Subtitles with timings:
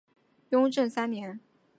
[0.49, 1.39] 雍正三年。